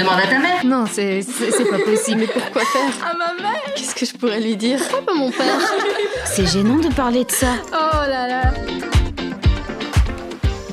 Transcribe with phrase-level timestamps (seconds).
[0.00, 0.64] Demande à ta mère.
[0.64, 2.20] Non, c'est c'est pas possible.
[2.20, 5.30] Mais pourquoi faire À ma mère Qu'est-ce que je pourrais lui dire Pourquoi pas mon
[5.30, 5.58] père
[6.24, 7.52] C'est gênant de parler de ça.
[7.70, 8.54] Oh là là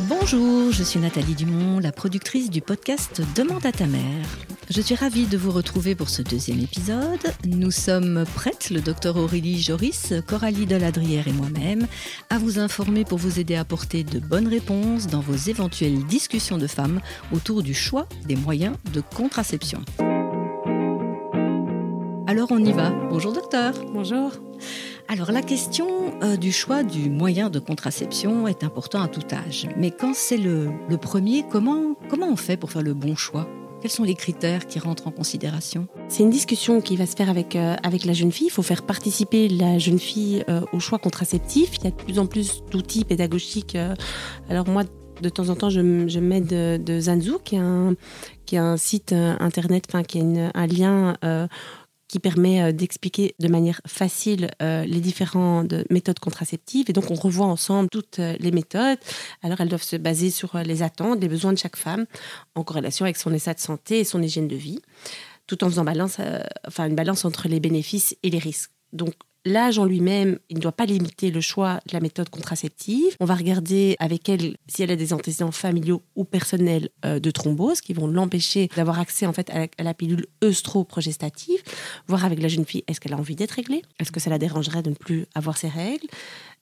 [0.08, 4.26] Bonjour, je suis Nathalie Dumont, la productrice du podcast Demande à ta mère.
[4.70, 7.22] Je suis ravie de vous retrouver pour ce deuxième épisode.
[7.46, 11.88] Nous sommes prêtes, le docteur Aurélie Joris, Coralie Deladrière et moi-même,
[12.30, 16.58] à vous informer pour vous aider à apporter de bonnes réponses dans vos éventuelles discussions
[16.58, 17.00] de femmes
[17.32, 19.80] autour du choix des moyens de contraception.
[22.28, 22.90] Alors on y va.
[23.10, 23.74] Bonjour docteur.
[23.94, 24.32] Bonjour.
[25.08, 25.88] Alors la question
[26.22, 29.70] euh, du choix du moyen de contraception est importante à tout âge.
[29.78, 33.48] Mais quand c'est le, le premier, comment, comment on fait pour faire le bon choix?
[33.82, 35.88] Quels sont les critères qui rentrent en considération?
[36.10, 38.48] C'est une discussion qui va se faire avec, euh, avec la jeune fille.
[38.48, 41.72] Il faut faire participer la jeune fille euh, au choix contraceptif.
[41.78, 43.76] Il y a de plus en plus d'outils pédagogiques.
[43.76, 43.94] euh.
[44.50, 44.84] alors moi,
[45.22, 49.86] de temps en temps, je, je m'aide de, de Zanzu, qui est un, site internet,
[49.90, 51.16] enfin, qui une- un lien
[52.08, 56.86] qui permet euh, d'expliquer de manière facile euh, les différentes méthodes contraceptives.
[56.90, 59.00] Et donc, on revoit ensemble toutes euh, les méthodes.
[59.44, 62.06] Alors, elles doivent se baser sur euh, les attentes, les besoins de chaque femme,
[62.56, 64.80] en corrélation avec son état de santé et son hygiène de vie,
[65.48, 66.40] tout en faisant euh,
[66.80, 68.72] une balance entre les bénéfices et les risques.
[69.48, 73.16] L'âge en lui-même, il ne doit pas limiter le choix de la méthode contraceptive.
[73.22, 77.32] On va regarder avec elle si elle a des antécédents familiaux ou personnels euh, de
[77.32, 81.62] thrombose qui vont l'empêcher d'avoir accès en fait à la, pilule œstroprogestative.
[82.08, 83.84] Voir avec la jeune fille, est-ce qu'elle a envie d'être réglée?
[84.00, 86.08] Est-ce que ça la dérangerait de ne plus avoir ses règles?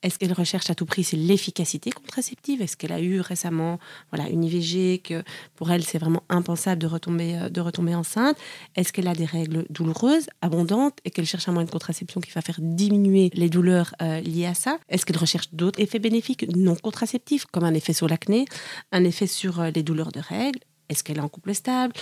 [0.04, 2.62] Est-ce qu'elle recherche à tout prix l'efficacité contraceptive?
[2.62, 3.80] Est-ce qu'elle a eu récemment
[4.12, 5.24] voilà une IVG que
[5.56, 8.38] pour elle c'est vraiment impensable de retomber euh, de retomber enceinte?
[8.76, 12.32] Est-ce qu'elle a des règles douloureuses, abondantes et qu'elle cherche un moyen de contraception qui
[12.32, 14.78] va faire diminuer les douleurs euh, liées à ça?
[14.90, 18.46] Est-ce qu'elle recherche d'autres effets bénéfiques non contraceptifs comme un effet sur l'acné,
[18.92, 20.60] un effet sur euh, les douleurs de règles?
[20.90, 21.94] Est-ce qu'elle est en couple stable?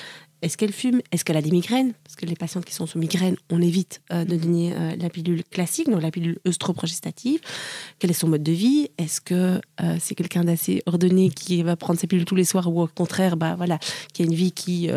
[0.41, 1.01] Est-ce qu'elle fume?
[1.13, 1.93] Est-ce qu'elle a des migraines?
[2.03, 5.09] Parce que les patientes qui sont sous migraine, on évite euh, de donner euh, la
[5.09, 7.39] pilule classique, donc la pilule œstroprogestative.
[7.97, 8.89] Quel est son mode de vie?
[8.97, 12.67] Est-ce que euh, c'est quelqu'un d'assez ordonné qui va prendre ses pilules tous les soirs
[12.67, 13.79] ou au contraire, bah voilà,
[14.13, 14.89] qui a une vie qui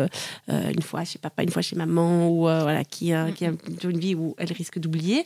[0.49, 3.99] une fois chez papa, une fois chez maman ou voilà, qui qui a plutôt une
[3.99, 5.25] vie où elle risque d'oublier?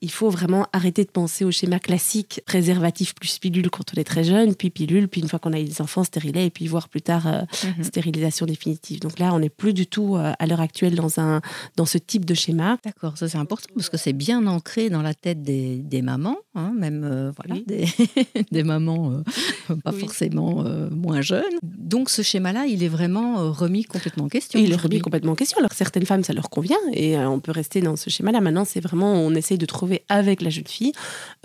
[0.00, 4.04] Il faut vraiment arrêter de penser au schéma classique préservatif plus pilule quand on est
[4.04, 6.66] très jeune, puis pilule, puis une fois qu'on a eu des enfants, stérilet, et puis
[6.68, 7.42] voir plus tard euh,
[7.76, 7.84] Mhm.
[7.84, 9.00] stérilisation définitive.
[9.00, 11.40] Donc là, on n'est plus du tout euh, à l'heure actuelle dans, un,
[11.76, 12.78] dans ce type de schéma.
[12.84, 16.36] D'accord, ça c'est important parce que c'est bien ancré dans la tête des, des mamans,
[16.54, 17.64] hein, même euh, voilà, Oui.
[17.66, 17.86] des,
[18.52, 19.22] des mamans
[19.84, 20.00] pas Oui.
[20.00, 21.42] forcément moins jeunes.
[21.62, 24.60] Donc ce schéma-là, il est vraiment remis complètement en question.
[24.60, 25.58] Il est remis complètement en question.
[25.58, 28.40] Alors certaines femmes, ça leur convient et on peut rester dans ce schéma-là.
[28.40, 30.92] Maintenant, c'est vraiment, on essaye de trouver avec la jeune fille,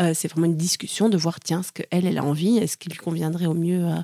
[0.02, 2.92] euh, c'est vraiment une discussion de voir, tiens, ce qu'elle, elle a envie, est-ce qu'il
[2.92, 3.96] lui conviendrait au mieux euh,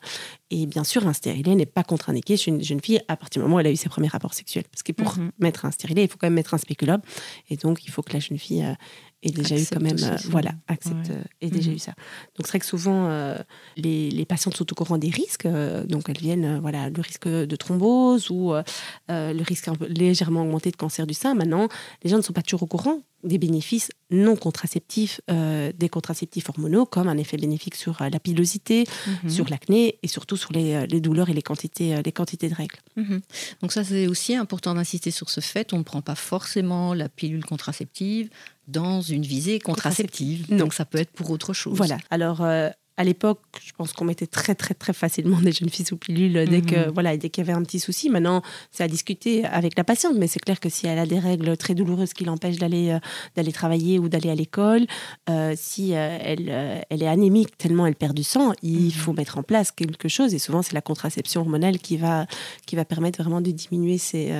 [0.52, 3.44] Et bien sûr, un stérilet n'est pas contre-indiqué chez une jeune fille à partir du
[3.44, 4.66] moment où elle a eu ses premiers rapports sexuels.
[4.72, 5.32] Parce que pour Mhm.
[5.40, 7.02] mettre un stérilet, il faut quand même mettre un spéculum.
[7.50, 8.74] Et donc, il faut que la jeune fille euh,
[9.22, 10.28] ait déjà eu quand même, euh, ça.
[10.30, 11.16] voilà, accepte, Ouais.
[11.44, 11.76] euh, déjà Mhm.
[11.76, 11.92] eu ça.
[12.36, 13.38] Donc, c'est vrai que souvent, euh,
[13.76, 15.46] les, les patientes sont au courant des risques.
[15.46, 18.64] euh, donc, elles viennent, euh, voilà, le risque de thrombose ou euh,
[19.12, 21.34] euh, le risque un peu légèrement augmenté de cancer du sein.
[21.36, 21.68] Maintenant,
[22.04, 26.50] les gens ne sont pas toujours au courant des bénéfices non contraceptifs euh, des contraceptifs
[26.50, 28.86] hormonaux, comme un effet bénéfique sur euh, la pilosité,
[29.24, 29.30] Mhm.
[29.30, 32.56] sur l'acné et surtout sur les, euh, les douleurs et les quantités, les quantités de
[32.56, 32.78] règles.
[32.96, 33.22] Mhm.
[33.62, 35.74] Donc ça, c'est aussi important d'insister sur ce fait.
[35.74, 38.30] On ne prend pas forcément la pilule contraceptive
[38.68, 40.46] dans une visée contraceptive.
[40.50, 40.58] Non.
[40.58, 41.76] Donc ça peut être pour autre chose.
[41.76, 41.98] Voilà.
[42.10, 42.70] Alors, euh,
[43.00, 46.46] à l'époque, je pense qu'on mettait très, très, très facilement des jeunes filles sous pilule
[46.50, 46.92] dès que Mhm.
[46.94, 48.10] voilà, dès qu'il y avait un petit souci.
[48.10, 51.18] Maintenant, c'est à discuter avec la patiente, mais c'est clair que si elle a des
[51.18, 53.00] règles très douloureuses qui l'empêchent d'aller euh,
[53.38, 54.86] d'aller travailler ou d'aller à l'école,
[55.30, 58.92] euh, si euh, elle, elle est anémique tellement elle perd du sang, il Mhm.
[58.92, 60.34] faut mettre en place quelque chose.
[60.34, 62.28] Et souvent, c'est la contraception hormonale qui va
[62.66, 64.34] qui va permettre vraiment de diminuer ces,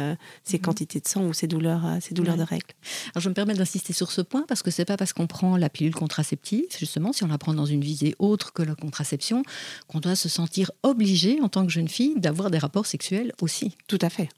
[0.44, 0.62] ces Mhm.
[0.66, 2.44] quantités de sang ou ces douleurs, ces douleurs Ouais.
[2.44, 2.74] de règles.
[3.16, 5.56] Alors je me permets d'insister sur ce point parce que c'est pas parce qu'on prend
[5.56, 9.44] la pilule contraceptive, justement, si on la prend dans une visée autre que la contraception,
[9.88, 13.78] qu'on doit se sentir obligé en tant que jeune fille d'avoir des rapports sexuels aussi.
[13.88, 14.30] Tout à fait.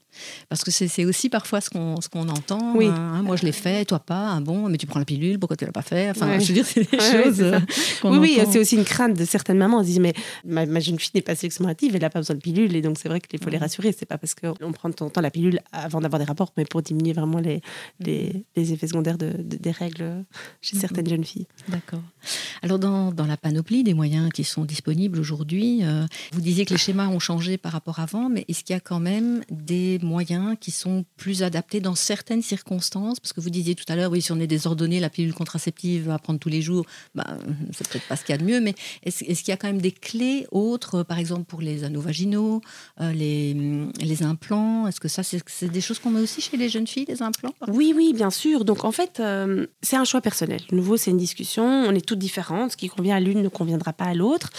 [0.48, 2.74] Parce que c'est aussi parfois ce qu'on ce qu'on entend.
[2.76, 2.86] Oui.
[2.86, 4.34] hein, moi je l'ai fait, toi pas.
[4.36, 6.10] Ah bon, mais tu prends la pilule, pourquoi tu l'as pas fait?
[6.10, 6.40] Enfin, Ouais.
[6.40, 7.58] je veux dire, c'est des Ouais, choses euh,
[8.04, 9.78] Oui, oui, c'est aussi une crainte de certaines mamans.
[9.80, 10.14] Elles se disent, mais
[10.44, 12.74] ma, ma jeune fille n'est pas sexuellement active, elle n'a pas besoin de pilule.
[12.76, 13.92] Et donc, c'est vrai qu'il faut les rassurer.
[13.96, 16.52] C'est pas parce qu'on prend de temps en temps la pilule avant d'avoir des rapports,
[16.56, 17.60] mais pour diminuer vraiment les,
[18.00, 20.24] les, les effets secondaires de, de- des règles
[20.60, 20.80] chez Mhm.
[20.80, 21.46] certaines jeunes filles.
[21.68, 22.02] D'accord.
[22.62, 25.80] Alors, dans, dans la panoplie des moyens qui sont disponibles aujourd'hui.
[25.82, 28.74] Euh, vous disiez que les schémas ont changé par rapport à avant, mais est-ce qu'il
[28.74, 33.40] y a quand même des moyens qui sont plus adaptés dans certaines circonstances Parce que
[33.40, 36.38] vous disiez tout à l'heure, oui, si on est désordonné, la pilule contraceptive à prendre
[36.38, 36.84] tous les jours,
[37.14, 37.36] bah,
[37.72, 39.68] c'est peut-être pas ce qu'il y a de mieux, mais est-ce qu'il y a quand
[39.68, 42.60] même des clés autres, par exemple pour les anneaux vaginaux,
[43.00, 43.54] euh, les,
[44.00, 44.86] les implants?
[44.86, 47.54] Est-ce que ça, c'est des choses qu'on met aussi chez les jeunes filles, les implants
[47.68, 48.64] Oui, oui, bien sûr.
[48.64, 50.60] Donc en fait, euh, c'est un choix personnel.
[50.70, 51.64] De nouveau, c'est une discussion.
[51.64, 52.72] On est toutes différentes.
[52.72, 54.50] Ce qui convient à l'une ne conviendra pas à l'autre.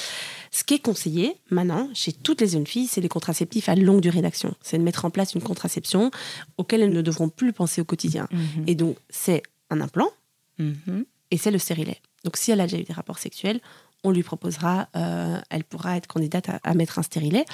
[0.56, 4.02] Ce qui est conseillé maintenant chez toutes les jeunes filles, c'est les contraceptifs à longue
[4.02, 4.54] durée d'action.
[4.62, 6.12] C'est de mettre en place une contraception
[6.58, 8.28] auquel elles ne devront plus penser au quotidien.
[8.32, 8.64] Mhm.
[8.68, 9.42] Et donc, c'est
[9.72, 10.12] un implant
[10.60, 11.06] Mhm.
[11.32, 12.00] et c'est le stérilet.
[12.24, 13.62] Donc, si elle a déjà eu des rapports sexuels,
[14.04, 17.46] on lui proposera, euh, elle pourra être candidate à, à mettre un stérilet.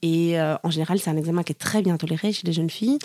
[0.00, 2.70] Et euh, en général, c'est un examen qui est très bien toléré chez les jeunes
[2.70, 2.98] filles,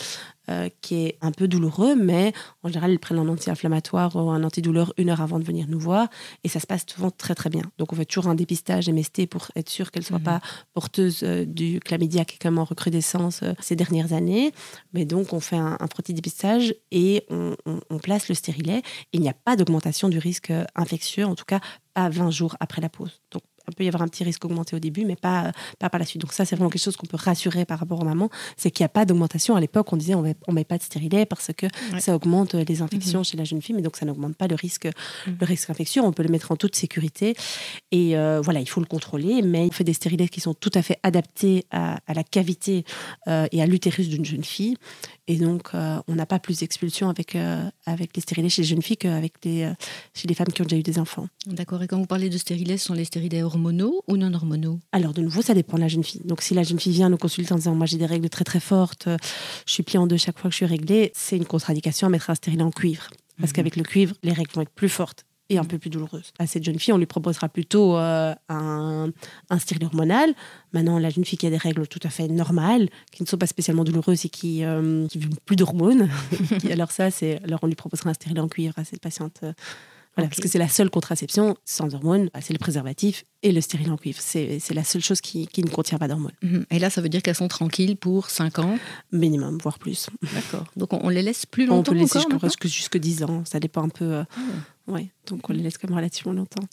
[0.49, 4.43] euh, qui est un peu douloureux, mais en général, elles prennent un anti-inflammatoire ou un
[4.43, 6.07] antidouleur une heure avant de venir nous voir,
[6.43, 7.63] et ça se passe souvent très très bien.
[7.79, 10.23] Donc on fait toujours un dépistage MST pour être sûr qu'elle ne soit Mhm.
[10.25, 10.41] pas
[10.73, 14.51] porteuse euh, du chlamydia qui est quand même en recrudescence ces dernières années.
[14.93, 18.83] Mais donc on fait un, un petit dépistage et on, on- on place le stérilet.
[19.13, 21.59] Il n'y a pas d'augmentation du risque infectieux, en tout cas
[21.93, 23.21] pas 20 jours après la pause.
[23.31, 25.99] Donc il peut y avoir un petit risque augmenté au début, mais pas, pas par
[25.99, 26.21] la suite.
[26.21, 28.83] Donc ça, c'est vraiment quelque chose qu'on peut rassurer par rapport aux mamans, c'est qu'il
[28.83, 29.55] n'y a pas d'augmentation.
[29.55, 31.99] À l'époque, on disait on met, on met pas de stérilet parce que Ouais.
[31.99, 34.85] ça augmente les infections chez la jeune fille, mais donc ça n'augmente pas le risque,
[35.27, 35.37] Mhm.
[35.39, 36.01] le risque infectieux.
[36.01, 37.35] On peut le mettre en toute sécurité.
[37.91, 40.71] Et euh, voilà, il faut le contrôler, mais il fait des stérilets qui sont tout
[40.73, 42.83] à fait adaptés à, à la cavité
[43.27, 44.75] euh, et à l'utérus d'une jeune fille.
[45.27, 48.67] Et donc, euh, on n'a pas plus d'expulsion avec, euh, avec les stérilets chez les
[48.67, 49.73] jeunes filles qu'avec les, euh,
[50.13, 51.27] chez les femmes qui ont déjà eu des enfants.
[51.45, 51.81] D'accord.
[51.81, 54.79] Et quand vous parlez de stérilets, ce sont les stérilets hormonaux ou non hormonaux?
[54.91, 56.21] Alors, de nouveau, ça dépend de la jeune fille.
[56.25, 58.43] Donc, si la jeune fille vient nous consulter en disant Moi, j'ai des règles très
[58.43, 59.17] très fortes, euh,
[59.65, 62.09] je suis pliée en deux chaque fois que je suis réglée, c'est une contre-indication à
[62.09, 63.07] mettre un stérilet en cuivre.
[63.39, 63.55] Parce Mhm.
[63.55, 66.31] qu'avec le cuivre, les règles vont être plus fortes et un peu plus douloureuses.
[66.39, 69.09] À cette jeune fille, on lui proposera plutôt euh, un,
[69.49, 70.33] un stérilet hormonal.
[70.71, 73.37] Maintenant, la jeune fille qui a des règles tout à fait normales, qui ne sont
[73.37, 76.09] pas spécialement douloureuses et qui euh, qui n'ont plus d'hormones,
[76.71, 79.39] alors ça, c'est alors on lui proposera un stérilet en cuivre à cette patiente.
[79.43, 79.53] euh,
[80.15, 83.61] voilà, parce que c'est la seule contraception sans hormones, bah, c'est le préservatif et le
[83.61, 84.19] stérilet en cuivre.
[84.21, 86.65] C'est la seule chose qui, qui ne contient pas d'hormones, Mhm.
[86.69, 88.77] Et là, ça veut dire qu'elles sont tranquilles pour 5 ans.
[89.11, 90.09] minimum, voire plus.
[90.33, 90.65] D'accord.
[90.77, 92.97] Donc on, on les laisse plus On longtemps peut laisser encore jusqu'à maintenant jusque, jusque
[92.97, 94.05] 10 ans, ça dépend un peu.
[94.05, 94.23] euh,
[94.87, 96.63] ouais, donc on les laisse quand même relativement longtemps.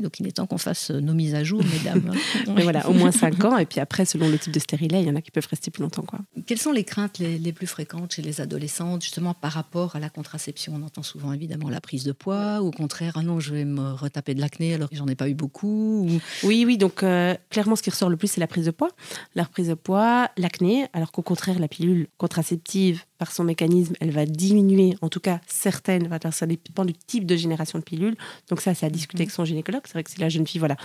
[0.00, 2.12] Donc il est temps qu'on fasse euh, nos mises à jour, mesdames.
[2.54, 5.06] Mais voilà, au moins 5 ans, et puis après, selon le type de stérilet, il
[5.06, 6.02] y en a qui peuvent rester plus longtemps.
[6.02, 6.20] Quoi.
[6.46, 10.00] Quelles sont les craintes les, les plus fréquentes chez les adolescentes, justement par rapport à
[10.00, 10.74] la contraception?
[10.76, 13.64] On entend souvent évidemment la prise de poids, ou au contraire, ah non, je vais
[13.64, 16.06] me retaper de l'acné alors que j'en ai pas eu beaucoup.
[16.08, 18.70] ou- Oui, oui, donc euh, clairement, ce qui ressort le plus, c'est la prise de
[18.70, 18.90] poids.
[19.34, 24.10] La prise de poids, l'acné, alors qu'au contraire, la pilule contraceptive, par son mécanisme, elle
[24.10, 28.16] va diminuer, en tout cas certaines, ça dépend du type de génération de pilule.
[28.48, 29.82] Donc ça, c'est à discuter avec son gynécologue.
[29.84, 30.76] C'est vrai que si la jeune fille, voilà.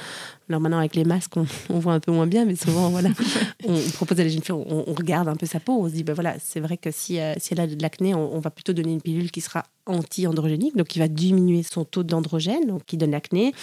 [0.47, 3.09] Alors maintenant, avec les masques, on, on voit un peu moins bien, mais souvent, voilà,
[3.67, 5.93] on, propose à la jeune fille, on, on regarde un peu sa peau, on se
[5.93, 8.39] dit, ben voilà, c'est vrai que si, euh, si elle a de l'acné, on, on
[8.39, 12.67] va plutôt donner une pilule qui sera anti-androgénique, donc qui va diminuer son taux d'androgène,
[12.67, 13.53] donc qui donne l'acné.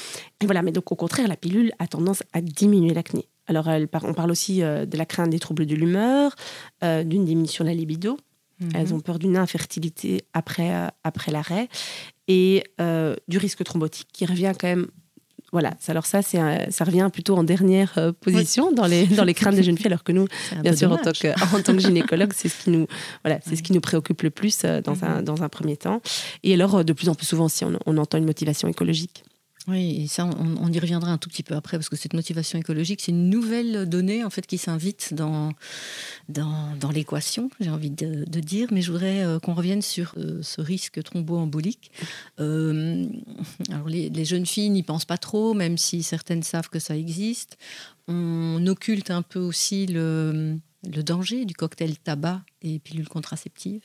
[0.40, 3.28] Et voilà, mais donc au contraire, la pilule a tendance à diminuer l'acné.
[3.48, 6.34] Alors, elle on parle aussi euh, de la crainte des troubles de l'humeur,
[6.82, 8.18] euh, d'une diminution de la libido.
[8.74, 11.68] Elles ont peur d'une infertilité après, euh, après l'arrêt
[12.28, 14.86] et euh, du risque thrombotique qui revient quand même.
[15.52, 19.22] Voilà, alors ça, c'est un- ça revient plutôt en dernière euh, position dans, les, dans
[19.24, 21.62] les craintes des jeunes filles, alors que nous, un bien sûr, en tant, que, en
[21.62, 22.86] tant que gynécologue, c'est ce qui nous,
[23.22, 25.22] voilà, c'est ce qui nous préoccupe le plus dans, un, Mhm.
[25.24, 26.00] dans un premier temps.
[26.42, 29.22] Et alors, de plus en plus souvent on, on entend une motivation écologique.
[29.68, 32.58] Oui, et ça, on, y reviendra un tout petit peu après, parce que cette motivation
[32.58, 35.52] écologique, c'est une nouvelle donnée en fait qui s'invite dans,
[36.92, 41.02] l'équation, j'ai envie de, dire, mais je voudrais euh, qu'on revienne sur euh, ce risque
[41.02, 41.90] thromboembolique.
[42.38, 43.06] Euh,
[43.70, 47.58] alors les, jeunes filles n'y pensent pas trop, même si certaines savent que ça existe.
[48.06, 53.82] On occulte un peu aussi le, le danger du cocktail tabac et pilules contraceptives.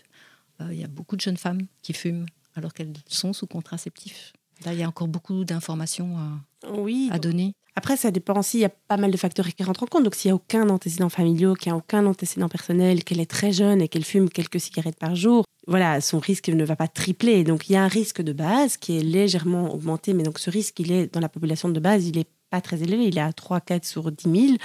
[0.61, 4.33] Euh, Il y a beaucoup de jeunes femmes qui fument alors qu'elles sont sous contraceptifs.
[4.65, 7.09] Là, il y a encore beaucoup d'informations à, Oui.
[7.11, 7.53] à donner.
[7.75, 10.03] Après, ça dépend aussi, il y a pas mal de facteurs qui rentrent en compte.
[10.03, 13.29] Donc, s'il n'y a aucun antécédent familial, qu'il n'y a aucun antécédent personnel, qu'elle est
[13.29, 16.89] très jeune et qu'elle fume quelques cigarettes par jour, voilà, son risque ne va pas
[16.89, 17.43] tripler.
[17.45, 20.49] Donc, il y a un risque de base qui est légèrement augmenté, mais donc ce
[20.49, 23.05] risque, il est dans la population de base, il n'est pas très élevé.
[23.05, 24.57] Il est à 3, 4 sur 10 000.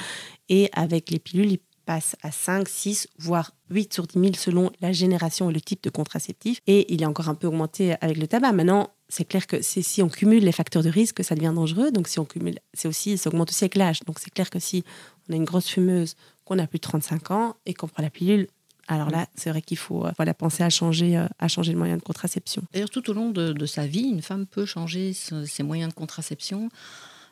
[0.48, 4.70] Et avec les pilules, il passe à 5, 6, voire 8 sur 10 000 selon
[4.80, 6.60] la génération et le type de contraceptif.
[6.66, 8.52] Et il est encore un peu augmenté avec le tabac.
[8.52, 11.92] Maintenant, c'est clair que si on cumule les facteurs de risque, ça devient dangereux.
[11.92, 14.00] Donc, si on cumule, c'est aussi, ça augmente aussi avec l'âge.
[14.04, 14.84] Donc, c'est clair que si
[15.28, 18.10] on a une grosse fumeuse, qu'on a plus de 35 ans et qu'on prend la
[18.10, 18.48] pilule,
[18.88, 21.96] alors là, c'est vrai qu'il faut euh, penser à changer, euh, à changer le moyen
[21.96, 22.62] de contraception.
[22.72, 26.68] D'ailleurs, tout au long de, sa vie, une femme peut changer ses moyens de contraception.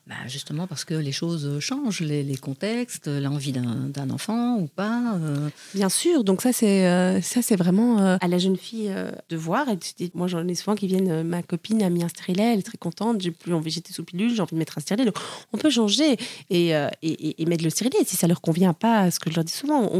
[0.06, 5.14] Bah, Justement parce que les choses changent, les, contextes, l'envie d'un enfant ou pas.
[5.14, 5.48] Euh.
[5.74, 8.94] Bien sûr, donc ça c'est euh, ça c'est vraiment euh, à la jeune fille
[9.28, 9.66] de voir.
[9.68, 12.62] Et moi j'en ai souvent qui viennent, ma copine a mis un stérilet, elle est
[12.62, 15.06] très contente, j'ai plus envie, j'étais sous pilule, j'ai envie de mettre un stérilet.
[15.06, 15.16] Donc
[15.52, 16.18] on peut changer
[16.50, 19.44] et, et, et, mettre le stérilet si ça leur convient pas, ce que je leur
[19.44, 19.90] dis souvent,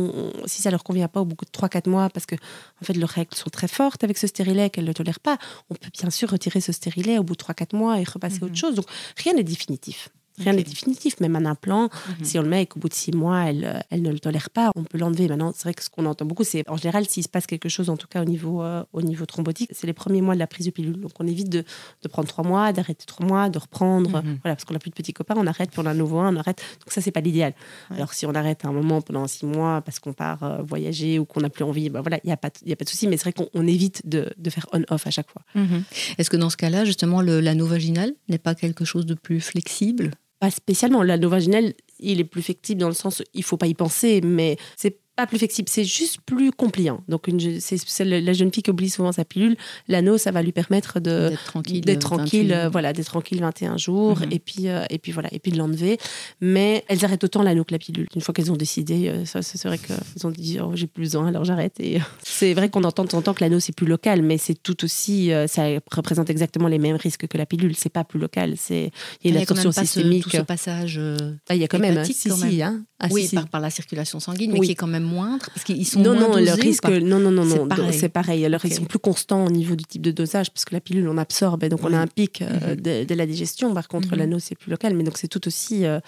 [0.46, 3.08] si ça leur convient pas au bout de 3-4 mois parce que en fait leurs
[3.08, 5.38] règles sont très fortes avec ce stérilet qu'elles ne tolèrent pas,
[5.70, 8.44] on peut bien sûr retirer ce stérilet au bout de 3-4 mois et repasser à
[8.44, 8.56] autre mhm.
[8.56, 8.74] chose.
[8.74, 9.93] Donc rien n'est définitif.
[10.38, 12.24] Rien n'est définitif, même un implant, mhm.
[12.24, 14.50] si on le met et qu'au bout de six mois, elle, elle ne le tolère
[14.50, 15.28] pas, on peut l'enlever.
[15.28, 17.68] Maintenant, c'est vrai que ce qu'on entend beaucoup, c'est en général, s'il se passe quelque
[17.68, 20.40] chose, en tout cas au niveau, euh, au niveau thrombotique, c'est les premiers mois de
[20.40, 20.98] la prise de pilule.
[21.00, 21.62] Donc on évite de,
[22.02, 24.10] de prendre trois mois, d'arrêter trois mois, de reprendre.
[24.22, 24.38] Mhm.
[24.42, 26.18] Voilà, parce qu'on n'a plus de petits copains, on arrête, puis on a un nouveau
[26.18, 26.60] un, on arrête.
[26.80, 27.54] Donc ça, c'est pas l'idéal.
[27.90, 31.18] Alors si on arrête à un moment pendant six mois parce qu'on part euh, voyager
[31.18, 32.90] ou qu'on n'a plus envie, ben voilà, il n'y a, pas, y a pas de
[32.90, 35.42] souci, mais c'est vrai qu'on évite de, de faire on-off à chaque fois.
[35.54, 35.84] Mhm.
[36.18, 40.10] Est-ce que dans ce cas-là, justement, l'anneau vaginal n'est pas quelque chose de plus flexible?
[40.50, 41.02] Spécialement.
[41.02, 44.56] L'anneau vaginal, il est plus flexible dans le sens, il faut pas y penser, mais
[44.76, 47.02] c'est pas plus flexible, c'est juste plus compliant.
[47.08, 47.30] Donc,
[47.60, 49.56] c'est la jeune fille qui oublie souvent sa pilule.
[49.86, 54.20] L'anneau, ça va lui permettre d'être tranquille, d'être tranquille, euh, voilà, d'être tranquille 21 jours,
[54.20, 54.32] mhm.
[54.32, 55.98] et puis euh, et puis voilà, et puis de l'enlever.
[56.40, 58.08] Mais elles arrêtent autant l'anneau que la pilule.
[58.14, 61.02] Une fois qu'elles ont décidé, euh, ça, c'est vrai qu'elles ont dit, oh, j'ai plus
[61.02, 61.78] besoin, alors j'arrête.
[61.78, 64.38] Et c'est vrai qu'on entend de temps en temps que l'anneau c'est plus local, mais
[64.38, 67.76] c'est tout aussi, ça représente exactement les mêmes risques que la pilule.
[67.76, 68.90] C'est pas plus local, c'est
[69.22, 70.24] il y a, une absorption systémique.
[70.30, 71.00] Ce, passage.
[71.48, 72.82] Ah, il y a quand même, hein, si, si, hein.
[72.98, 76.00] ah, oui, Par, la circulation sanguine, mais qui est quand même moindre parce qu'ils sont
[76.00, 78.44] non, moins non, le risque, non, non, non, non, c'est pareil.
[78.44, 81.08] Alors ils sont plus constants au niveau du type de dosage parce que la pilule
[81.08, 83.06] on absorbe et donc on a un pic euh, mhm.
[83.06, 83.72] de, la digestion.
[83.74, 84.18] Par contre, mhm.
[84.18, 86.00] l'anneau c'est plus local, mais donc c'est tout aussi euh,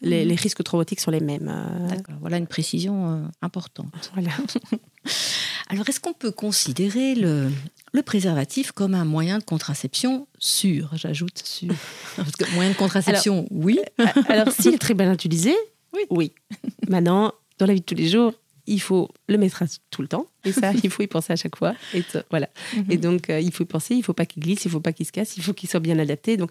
[0.00, 0.28] les, mhm.
[0.28, 1.48] les, risques thrombotiques sont les mêmes.
[1.48, 1.88] Euh.
[1.88, 2.16] D'accord.
[2.20, 4.10] Voilà une précision importante.
[4.14, 4.30] Voilà.
[5.68, 7.50] Alors est-ce qu'on peut considérer le,
[7.92, 11.74] le préservatif comme un moyen de contraception sûr, j'ajoute sûr?
[12.16, 13.78] Parce que moyen de contraception, oui.
[14.28, 15.54] alors, s'il est très bien utilisé,
[15.94, 16.02] oui.
[16.10, 16.32] oui.
[16.88, 18.32] Maintenant, dans la vie de tous les jours,
[18.66, 20.26] il faut le mettre tout le temps.
[20.44, 21.74] Et ça, il faut y penser à chaque fois.
[21.94, 22.48] Et voilà.
[22.76, 22.84] Mhm.
[22.90, 23.94] Et donc, euh, il faut y penser.
[23.94, 25.52] Il ne faut pas qu'il glisse, il ne faut pas qu'il se casse, il faut
[25.52, 26.36] qu'il soit bien adapté.
[26.36, 26.50] Donc,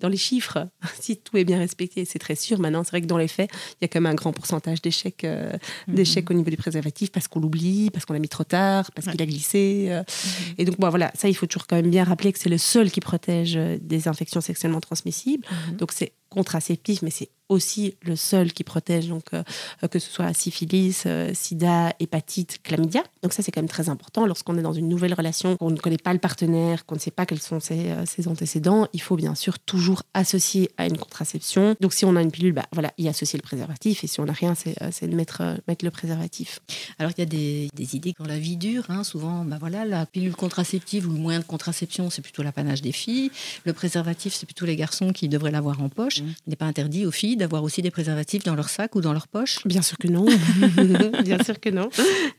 [0.00, 0.66] dans les chiffres,
[1.00, 2.58] si tout est bien respecté, c'est très sûr.
[2.58, 4.82] Maintenant, c'est vrai que dans les faits, il y a quand même un grand pourcentage
[4.82, 5.56] d'échecs, euh,
[5.86, 6.04] mhm.
[6.30, 9.22] au niveau du préservatif parce qu'on l'oublie, parce qu'on l'a mis trop tard, parce qu'il
[9.22, 9.86] a glissé.
[9.90, 10.00] Euh.
[10.00, 10.54] Mhm.
[10.58, 12.58] Et donc, bon, voilà, ça, il faut toujours quand même bien rappeler que c'est le
[12.58, 15.46] seul qui protège des infections sexuellement transmissibles.
[15.78, 19.42] Donc, c'est contraceptif, mais c'est aussi le seul qui protège, donc euh,
[19.90, 23.02] que ce soit syphilis, euh, sida, hépatite, chlamydia.
[23.22, 24.26] Donc ça, c'est quand même très important.
[24.26, 27.10] Lorsqu'on est dans une nouvelle relation, qu'on ne connaît pas le partenaire, qu'on ne sait
[27.10, 31.76] pas quels sont ses, euh, antécédents, il faut bien sûr toujours associer à une contraception.
[31.80, 34.04] Donc si on a une pilule, bah, voilà, y associer le préservatif.
[34.04, 36.60] Et si on n'a rien, c'est de mettre, mettre le préservatif.
[36.98, 38.84] Alors il y a des, idées dans la vie dure.
[38.88, 42.80] Hein, souvent, bah, voilà, la pilule contraceptive ou le moyen de contraception, c'est plutôt l'apanage
[42.80, 43.30] des filles.
[43.64, 46.21] Le préservatif, c'est plutôt les garçons qui devraient l'avoir en poche.
[46.22, 46.34] Mmh.
[46.46, 49.12] Il n'est pas interdit aux filles d'avoir aussi des préservatifs dans leur sac ou dans
[49.12, 49.58] leur poche?
[49.64, 50.24] Bien sûr que non.
[51.22, 51.88] Bien sûr que non.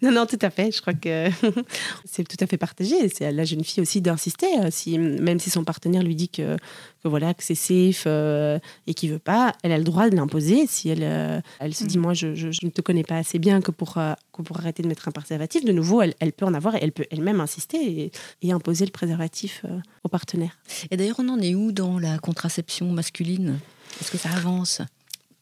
[0.01, 0.71] Non, non, tout à fait.
[0.71, 1.29] Je crois que
[2.05, 2.95] c'est tout à fait partagé.
[3.09, 6.29] C'est à la jeune fille aussi d'insister, euh, si, même si son partenaire lui dit
[6.29, 6.55] que,
[7.03, 10.15] que voilà que c'est safe euh, et qu'il veut pas, elle a le droit de
[10.15, 10.65] l'imposer.
[10.67, 12.01] Si elle, euh, elle se dit, mm.
[12.01, 13.99] moi, je, je, ne te connais pas assez bien que pour,
[14.31, 16.91] pour arrêter de mettre un préservatif, de nouveau, elle, elle peut en avoir et elle
[16.91, 18.11] peut elle-même insister et,
[18.41, 19.65] et, imposer le préservatif
[20.03, 20.57] au partenaire.
[20.91, 23.59] Et d'ailleurs, on en est où dans la contraception masculine?
[24.01, 24.81] Est-ce que ça avance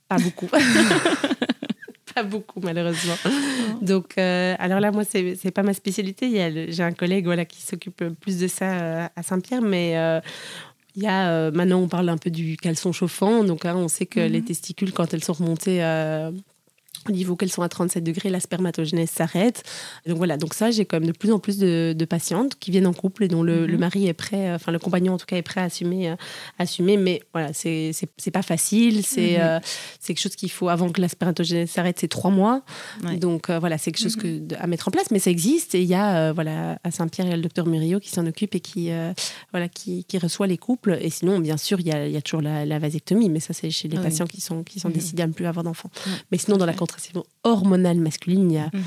[0.08, 0.48] Pas beaucoup.
[2.14, 3.16] pas beaucoup malheureusement.
[3.82, 6.68] Donc, euh, alors là, moi, c'est n'est pas ma spécialité.
[6.70, 10.20] J'ai un collègue voilà, qui s'occupe plus de ça euh, à Saint-Pierre, mais euh,
[10.96, 13.44] il y a, maintenant, on parle un peu du caleçon chauffant.
[13.44, 14.46] Donc, hein, on sait que les mhm.
[14.46, 15.82] testicules, quand elles sont remontées
[17.10, 19.64] niveau qu'elles sont à 37 degrés, la spermatogénèse s'arrête.
[20.06, 22.88] Donc voilà, donc ça, j'ai quand même de plus en plus de, patientes qui viennent
[22.88, 23.78] en couple et dont le, mhm.
[23.78, 26.10] mari est prêt, euh, enfin le compagnon en tout cas est prêt à assumer.
[26.10, 26.16] Euh,
[26.60, 27.94] assumer mais voilà, c'est
[28.34, 29.06] pas facile.
[29.06, 29.42] C'est mhm.
[29.42, 29.60] euh,
[30.00, 32.64] c'est quelque chose qu'il faut, avant que la spermatogénèse s'arrête, c'est trois mois.
[33.18, 34.48] Donc voilà, c'est quelque chose mhm.
[34.60, 35.76] à mettre en place, mais ça existe.
[35.76, 38.26] Et il y a, voilà, à Saint-Pierre, il y a le docteur Murillo qui s'en
[38.26, 38.90] occupe et qui,
[39.52, 40.98] voilà, qui, qui, reçoit les couples.
[41.02, 43.54] Et sinon, bien sûr, il y a, il y a toujours la, vasectomie, mais ça,
[43.54, 45.92] c'est chez les patients qui sont, qui sont décidés à ne plus avoir d'enfants.
[46.32, 48.82] Mais sinon, dans la contraception hormonale masculine, il n'y a, mhm.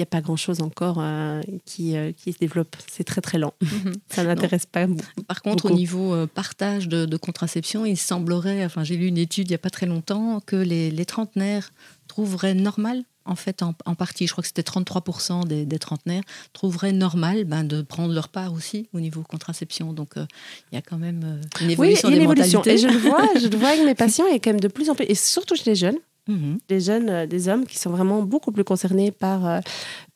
[0.00, 2.76] a, pas grand-chose encore euh, qui, euh, qui, se développe.
[2.90, 3.54] C'est très très lent.
[3.60, 3.92] Mhm.
[4.08, 5.22] Ça n'intéresse pas beaucoup.
[5.26, 9.48] Par contre, au niveau euh, partage de, contraception, il semblerait, enfin j'ai lu une étude
[9.48, 11.70] il n'y a pas très longtemps, que les, les trentenaires
[12.08, 16.90] trouveraient normal en fait, en, partie, je crois que c'était 33% des, des, trentenaires, trouveraient
[16.90, 19.92] normal ben, de prendre leur part aussi au niveau contraception.
[19.92, 22.64] Donc, il y a quand même une évolution oui, une évolution.
[22.64, 24.90] Et je le vois, je le vois avec mes patients, et quand même de plus
[24.90, 25.98] en plus, et surtout chez les jeunes,
[26.30, 26.58] Mhm.
[26.68, 29.60] Des jeunes, euh, des hommes qui sont vraiment beaucoup plus concernés par, euh,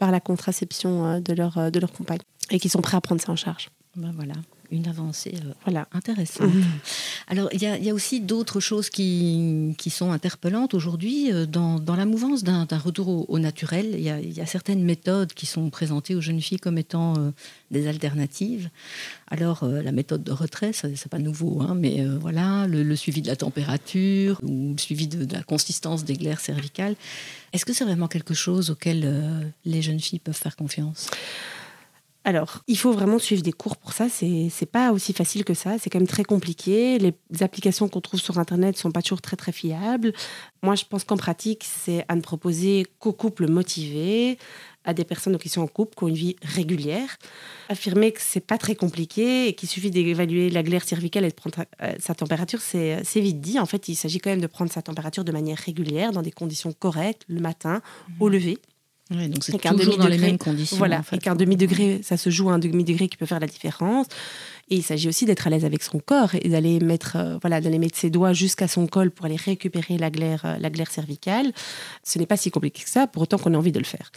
[0.00, 3.32] la contraception euh, de leur, de leur compagne et qui sont prêts à prendre ça
[3.32, 3.70] en charge.
[3.96, 4.34] Ben voilà,
[4.72, 5.86] une avancée euh, Voilà.
[5.92, 6.50] intéressante.
[7.28, 11.32] Alors, il y, a- il y a aussi d'autres choses qui, qui sont interpellantes aujourd'hui
[11.32, 13.90] euh, dans, dans la mouvance d'un retour au, au naturel.
[13.94, 16.76] Il y, a, il y a certaines méthodes qui sont présentées aux jeunes filles comme
[16.76, 17.30] étant euh,
[17.70, 18.68] des alternatives.
[19.28, 23.22] Alors, la méthode de retrait, ça- c'est pas nouveau, hein, mais voilà, le, le suivi
[23.22, 26.96] de la température ou le suivi de, de la consistance des glaires cervicales.
[27.52, 31.08] Est-ce que c'est vraiment quelque chose auquel les jeunes filles peuvent faire confiance?
[32.26, 34.08] Alors, il faut vraiment suivre des cours pour ça.
[34.08, 35.78] C'est pas aussi facile que ça.
[35.78, 36.98] C'est quand même très compliqué.
[36.98, 40.14] Les applications qu'on trouve sur Internet sont pas toujours très très fiables.
[40.62, 44.38] Moi, je pense qu'en pratique, c'est à ne proposer qu'aux couples motivés,
[44.84, 47.18] à des personnes qui sont en couple, qui ont une vie régulière.
[47.68, 51.34] Affirmer que c'est pas très compliqué et qu'il suffit d'évaluer la glaire cervicale et de
[51.34, 53.58] prendre euh, sa température, c'est c'est vite dit.
[53.58, 56.32] En fait, il s'agit quand même de prendre sa température de manière régulière, dans des
[56.32, 57.82] conditions correctes, le matin,
[58.18, 58.58] au lever.
[59.10, 60.78] Ouais, Donc, c'est toujours dans les mêmes conditions.
[60.78, 61.16] Voilà, en fait.
[61.16, 64.06] avec un demi-degré, ça se joue à un demi-degré qui peut faire la différence.
[64.70, 67.60] Et il s'agit aussi d'être à l'aise avec son corps et d'aller mettre, euh, voilà,
[67.60, 70.90] d'aller mettre ses doigts jusqu'à son col pour aller récupérer la glaire, euh, la glaire
[70.90, 71.52] cervicale.
[72.02, 74.10] Ce n'est pas si compliqué que ça, pour autant qu'on a envie de le faire.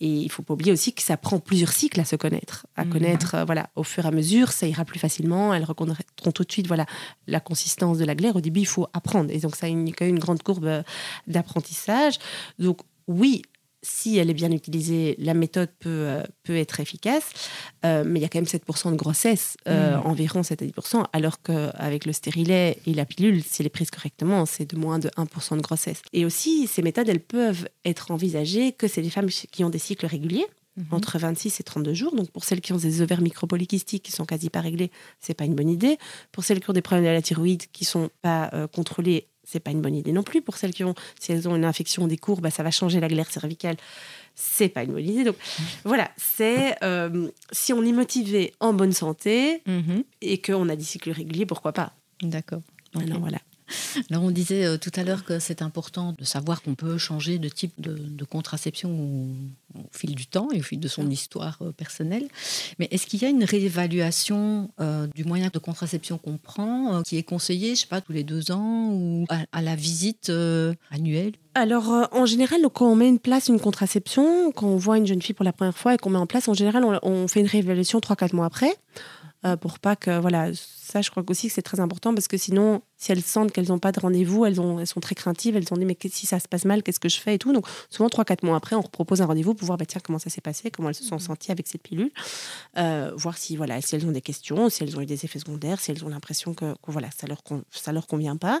[0.00, 2.84] Et il faut pas oublier aussi que ça prend plusieurs cycles à se connaître, à
[2.84, 2.92] Mhm.
[2.92, 5.54] connaître, euh, voilà, au fur et à mesure, ça ira plus facilement.
[5.54, 6.84] Elles reconnaîtront tout de suite, voilà,
[7.26, 8.36] la consistance de la glaire.
[8.36, 9.30] Au début, il faut apprendre.
[9.32, 10.82] Et donc, ça a une, quand même une grande courbe
[11.26, 12.18] d'apprentissage.
[12.58, 13.42] Donc, oui,
[13.86, 17.30] si elle est bien utilisée, la méthode peut, euh, peut être efficace,
[17.84, 20.06] Euh, mais il y a quand même 7% de grossesse, euh, Mhm.
[20.06, 23.90] environ 7 à 10%, alors qu'avec le stérilet et la pilule, si elle est prise
[23.92, 26.02] correctement, c'est de moins de 1% de grossesse.
[26.12, 29.78] Et aussi, ces méthodes, elles peuvent être envisagées que c'est des femmes qui ont des
[29.78, 30.86] cycles réguliers, Mhm.
[30.90, 32.14] entre 26 et 32 jours.
[32.14, 34.90] Donc pour celles qui ont des ovaires micropolykystiques qui sont quasi pas réglés,
[35.20, 35.96] c'est pas une bonne idée.
[36.32, 39.60] Pour celles qui ont des problèmes de la thyroïde qui sont pas euh, contrôlés, c'est
[39.60, 40.42] pas une bonne idée non plus.
[40.42, 43.00] Pour celles qui ont, si elles ont une infection des cours, bah, ça va changer
[43.00, 43.76] la glaire cervicale.
[44.34, 45.24] C'est pas une bonne idée.
[45.24, 45.36] Donc
[45.84, 50.04] voilà, c'est euh, si on est motivé en bonne santé Mhm.
[50.20, 51.94] et qu'on a des cycles réguliers, pourquoi pas?
[52.22, 52.60] D'accord.
[53.00, 53.38] Alors, voilà.
[54.10, 57.38] Alors on disait euh, tout à l'heure que c'est important de savoir qu'on peut changer
[57.38, 61.10] de type de, de contraception au, au fil du temps et au fil de son
[61.10, 62.28] histoire euh, personnelle.
[62.78, 67.02] Mais est-ce qu'il y a une réévaluation euh, du moyen de contraception qu'on prend euh,
[67.02, 70.30] qui est conseillé, je sais pas, tous les deux ans ou à, à la visite
[70.30, 71.32] euh, annuelle?
[71.54, 75.22] Alors, en général, quand on met en place une contraception, quand on voit une jeune
[75.22, 77.40] fille pour la première fois et qu'on met en place, en général, on, on fait
[77.40, 78.76] une réévaluation 3-4 mois après.
[79.62, 80.18] pour pas que.
[80.20, 83.52] Voilà, ça, je crois aussi que c'est très important parce que sinon, si elles sentent
[83.52, 85.96] qu'elles n'ont pas de rendez-vous, elles, ont, elles sont très craintives, elles ont dit, mais
[86.10, 87.52] si ça se passe mal, qu'est-ce que je fais et tout.
[87.52, 90.30] Donc, souvent, 3-4 mois après, on propose un rendez-vous pour voir, bah, tiens, comment ça
[90.30, 92.10] s'est passé, comment elles se sont senties avec cette pilule.
[92.78, 95.38] Euh, voir si, voilà, si elles ont des questions, si elles ont eu des effets
[95.38, 98.60] secondaires, si elles ont l'impression que, que, voilà, ça leur, con- ça leur convient pas.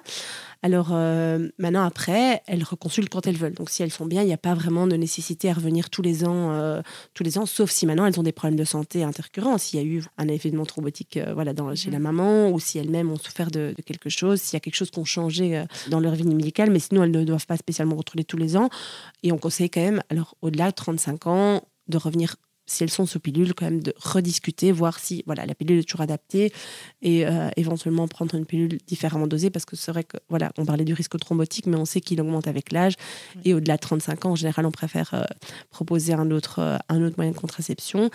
[0.62, 3.54] Alors euh, maintenant, après, elles reconsultent quand elles veulent.
[3.54, 6.02] Donc si elles sont bien, il n'y a pas vraiment de nécessité à revenir tous
[6.02, 6.82] les ans, euh,
[7.14, 9.82] tous les ans, sauf si maintenant elles ont des problèmes de santé intercurrents, s'il y
[9.82, 13.50] a eu un événement thrombotique voilà, dans, chez la maman, ou si elles-mêmes ont souffert
[13.50, 16.14] de, de quelque chose, s'il y a quelque chose qui a changé euh, dans leur
[16.14, 18.68] vie médicale, mais sinon elles ne doivent pas spécialement contrôler tous les ans.
[19.22, 22.36] Et on conseille quand même, alors au-delà de 35 ans, de revenir
[22.66, 25.84] si elles sont sous pilule, quand même de rediscuter, voir si voilà la pilule est
[25.84, 26.52] toujours adaptée
[27.00, 29.50] et euh, éventuellement prendre une pilule différemment dosée.
[29.50, 32.20] Parce que c'est vrai que voilà on parlait du risque thrombotique mais on sait qu'il
[32.20, 32.94] augmente avec l'âge.
[33.44, 35.22] Et au-delà de 35 ans en général on préfère euh,
[35.70, 38.10] proposer un autre euh, un autre moyen de contraception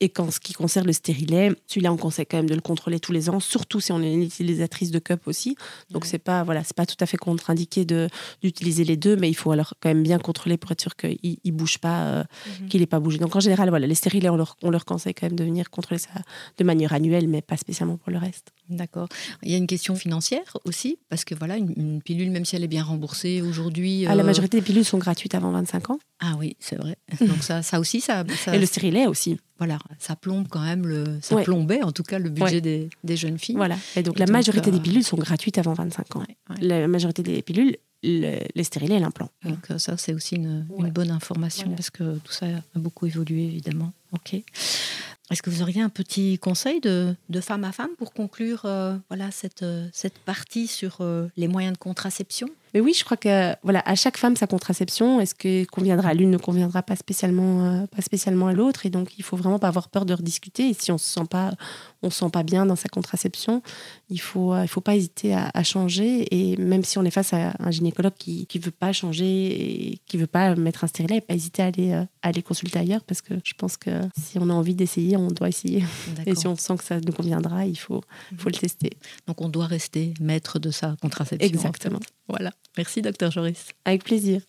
[0.00, 3.00] et qu'en ce qui concerne le stérilet, celui-là, on conseille quand même de le contrôler
[3.00, 5.56] tous les ans, surtout si on est une utilisatrice de cup aussi.
[5.90, 8.08] Donc, c'est pas, voilà, c'est pas tout à fait contre-indiqué de,
[8.42, 11.38] d'utiliser les deux, mais il faut alors quand même bien contrôler pour être sûr qu'il
[11.44, 12.24] ne bouge pas, euh,
[12.68, 13.18] qu'il n'ait pas bougé.
[13.18, 15.70] Donc, en général, voilà, les stérilets, on leur, on leur conseille quand même de venir
[15.70, 16.10] contrôler ça
[16.58, 18.52] de manière annuelle, mais pas spécialement pour le reste.
[18.68, 19.08] D'accord.
[19.42, 22.54] Il y a une question financière aussi, parce que voilà, une, une pilule, même si
[22.54, 24.06] elle est bien remboursée aujourd'hui.
[24.06, 25.98] Ah, la euh, majorité des pilules sont gratuites avant 25 ans.
[26.20, 26.96] Ah oui, c'est vrai.
[27.20, 29.38] Donc ça, ça aussi, ça, ça- Et le stérilet aussi.
[29.58, 31.44] voilà, ça plombe quand même le, ça Ouais.
[31.44, 32.60] plombait en tout cas le budget Ouais.
[32.60, 33.56] des, des jeunes filles.
[33.56, 33.76] Voilà.
[33.96, 36.20] Et donc, Et la donc, majorité euh, des pilules sont gratuites avant 25 ans.
[36.20, 36.56] Ouais.
[36.60, 39.28] La majorité des pilules, le, les stérilets et l'implant.
[39.44, 41.76] Donc euh, ça, c'est aussi une, bonne information Voilà.
[41.76, 43.92] parce que tout ça a beaucoup évolué évidemment.
[44.12, 44.34] Ok.
[45.28, 48.96] Est-ce que vous auriez un petit conseil de, de femme à femme pour conclure euh,
[49.08, 52.48] voilà cette, euh, cette partie sur euh, les moyens de contraception?
[52.76, 55.18] Mais oui, je crois que voilà, à chaque femme sa contraception.
[55.18, 57.86] Est-ce que conviendra à l'une ne conviendra pas spécialement, euh,
[58.48, 60.68] à l'autre, et donc il faut vraiment pas avoir peur de rediscuter.
[60.68, 61.52] Et si on se sent pas,
[62.02, 63.62] on se sent pas bien dans sa contraception,
[64.08, 66.26] il faut, euh, il faut pas hésiter à, à changer.
[66.34, 69.98] Et même si on est face à un gynécologue qui qui veut pas changer et
[70.06, 73.02] qui veut pas mettre un stérilet, pas hésiter à aller, euh, à aller consulter ailleurs,
[73.04, 75.84] parce que je pense que si on a envie d'essayer, on doit essayer.
[76.26, 78.02] Et si on sent que ça nous conviendra, il faut,
[78.38, 78.90] faut le tester.
[79.26, 81.46] Donc on doit rester maître de sa contraception.
[81.46, 81.98] en Exactement.
[81.98, 82.12] fait.
[82.28, 82.50] Voilà.
[82.76, 83.66] Merci docteur Joris.
[83.84, 84.42] Avec plaisir.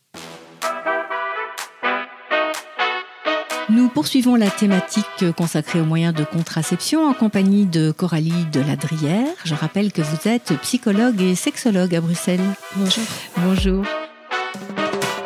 [3.77, 9.27] Nous poursuivons la thématique consacrée aux moyens de contraception en compagnie de Coralie Deladrière.
[9.45, 12.41] Je rappelle que vous êtes psychologue et sexologue à Bruxelles.
[12.75, 13.03] Bonjour.
[13.37, 13.85] Bonjour.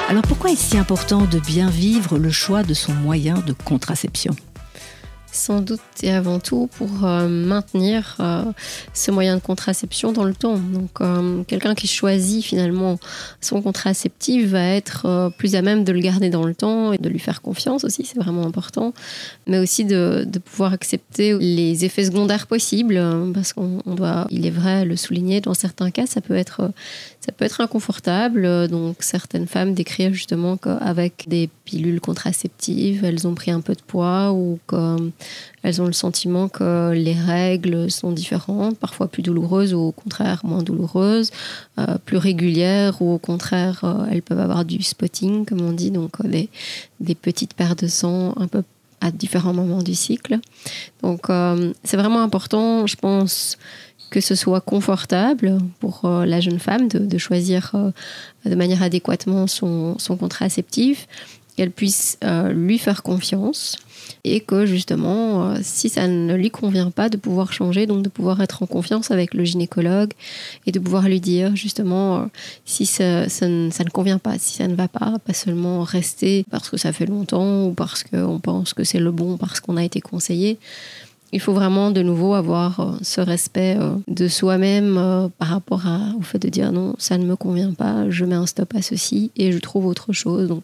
[0.10, 4.36] Alors pourquoi est-ce si important de bien vivre le choix de son moyen de contraception?
[5.32, 8.44] Sans doute et avant tout pour euh, maintenir euh,
[8.94, 10.58] ce moyen de contraception dans le temps.
[10.58, 13.00] Donc euh, quelqu'un qui choisit finalement
[13.40, 17.10] son contraceptif va être plus à même de le garder dans le temps et de
[17.10, 18.94] lui faire confiance aussi, c'est vraiment important,
[19.48, 23.02] mais aussi de, pouvoir accepter les effets secondaires possibles,
[23.34, 26.72] parce qu'on doit, il est vrai, le souligner, dans certains cas, ça peut être,
[27.20, 28.68] ça peut être inconfortable.
[28.68, 33.82] Donc certaines femmes décrivent justement qu'avec des pilules contraceptives, elles ont pris un peu de
[33.82, 35.12] poids ou que
[35.64, 40.42] elles ont le sentiment que les règles sont différentes, parfois plus douloureuses ou au contraire
[40.44, 41.32] moins douloureuses,
[41.78, 45.92] euh, plus régulières ou au contraire euh, elles peuvent avoir du spotting comme on dit,
[45.92, 46.46] donc euh,
[47.00, 48.64] des, petites paires de sang un peu
[49.02, 50.40] à différents moments du cycle.
[51.02, 51.28] Donc
[51.84, 53.58] c'est vraiment important, je pense,
[54.12, 57.72] que ce soit confortable pour la jeune femme de, choisir
[58.46, 61.08] de manière adéquatement son, son contraceptif,
[61.58, 62.20] qu'elle puisse
[62.52, 63.78] lui faire confiance
[64.24, 68.10] et que justement, euh, si ça ne lui convient pas, de pouvoir changer, donc de
[68.10, 70.12] pouvoir être en confiance avec le gynécologue
[70.66, 72.26] et de pouvoir lui dire justement euh,
[72.66, 76.78] si ça, ne, convient pas, si ça ne va pas, pas seulement rester parce que
[76.78, 80.02] ça fait longtemps ou parce qu'on pense que c'est le bon, parce qu'on a été
[80.02, 80.60] conseillé.
[81.34, 85.82] Il faut vraiment de nouveau avoir euh, ce respect de soi-même par rapport
[86.20, 88.82] au fait de dire non, ça ne me convient pas, je mets un stop à
[88.82, 90.62] ceci et je trouve autre chose.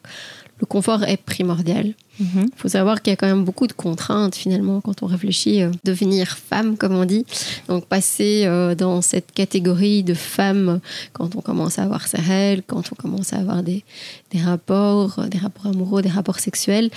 [0.59, 1.93] Le confort est primordial.
[2.19, 2.49] Il mhm.
[2.55, 5.67] faut savoir qu'il y a quand même beaucoup de contraintes finalement quand on réfléchit à
[5.67, 7.25] euh, devenir femme, comme on dit.
[7.67, 10.79] Donc passer euh, dans cette catégorie de femme
[11.13, 13.83] quand on commence à avoir ses règles, quand on commence à avoir des,
[14.31, 16.89] des rapports, euh, des rapports amoureux, des rapports sexuels,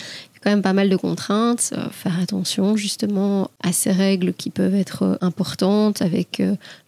[0.43, 1.75] quand même pas mal de contraintes.
[1.77, 6.43] Euh, faire attention justement à ces règles qui peuvent être importantes avec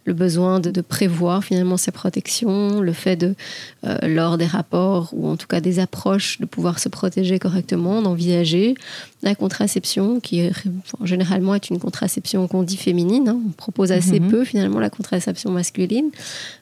[0.05, 3.35] le besoin de, prévoir finalement ses protections, le fait de,
[4.03, 8.75] lors des rapports ou en tout cas des approches, de pouvoir se protéger correctement, d'envisager
[9.23, 10.51] la contraception qui
[11.05, 13.29] généralement est une contraception qu'on dit féminine.
[13.29, 13.41] Hein.
[13.47, 14.31] On propose assez mhm.
[14.31, 16.11] peu finalement la contraception masculine.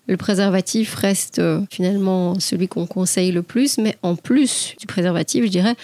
[0.07, 5.51] Le préservatif reste finalement celui qu'on conseille le plus, mais en plus du préservatif, je
[5.51, 5.77] dirais,